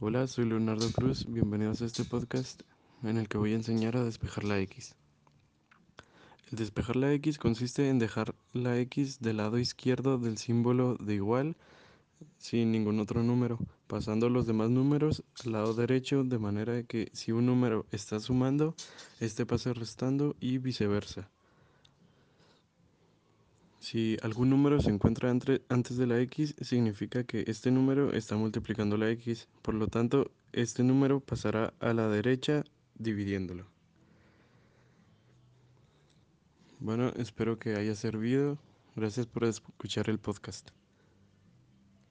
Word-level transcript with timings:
Hola, 0.00 0.28
soy 0.28 0.44
Leonardo 0.44 0.92
Cruz, 0.92 1.26
bienvenidos 1.28 1.82
a 1.82 1.84
este 1.84 2.04
podcast 2.04 2.62
en 3.02 3.16
el 3.16 3.28
que 3.28 3.36
voy 3.36 3.50
a 3.50 3.56
enseñar 3.56 3.96
a 3.96 4.04
despejar 4.04 4.44
la 4.44 4.60
X. 4.60 4.94
El 6.52 6.58
despejar 6.58 6.94
la 6.94 7.12
X 7.14 7.36
consiste 7.36 7.88
en 7.88 7.98
dejar 7.98 8.36
la 8.52 8.78
X 8.78 9.18
del 9.18 9.38
lado 9.38 9.58
izquierdo 9.58 10.16
del 10.16 10.38
símbolo 10.38 10.94
de 11.00 11.16
igual 11.16 11.56
sin 12.36 12.70
ningún 12.70 13.00
otro 13.00 13.24
número, 13.24 13.58
pasando 13.88 14.28
los 14.28 14.46
demás 14.46 14.70
números 14.70 15.24
al 15.44 15.50
lado 15.50 15.74
derecho 15.74 16.22
de 16.22 16.38
manera 16.38 16.84
que 16.84 17.10
si 17.12 17.32
un 17.32 17.46
número 17.46 17.84
está 17.90 18.20
sumando, 18.20 18.76
este 19.18 19.46
pase 19.46 19.74
restando 19.74 20.36
y 20.38 20.58
viceversa. 20.58 21.28
Si 23.80 24.16
algún 24.22 24.50
número 24.50 24.80
se 24.80 24.90
encuentra 24.90 25.30
antes 25.30 25.96
de 25.96 26.06
la 26.06 26.20
x, 26.20 26.54
significa 26.60 27.24
que 27.24 27.44
este 27.46 27.70
número 27.70 28.12
está 28.12 28.36
multiplicando 28.36 28.96
la 28.96 29.10
x, 29.10 29.48
por 29.62 29.74
lo 29.74 29.86
tanto, 29.86 30.30
este 30.52 30.82
número 30.82 31.20
pasará 31.20 31.72
a 31.78 31.92
la 31.92 32.08
derecha 32.08 32.64
dividiéndolo. 32.96 33.66
Bueno, 36.80 37.12
espero 37.16 37.58
que 37.58 37.76
haya 37.76 37.94
servido. 37.94 38.58
Gracias 38.96 39.26
por 39.26 39.44
escuchar 39.44 40.10
el 40.10 40.18
podcast. 40.18 40.70